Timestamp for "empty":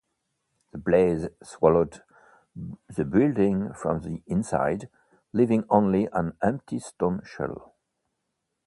6.41-6.79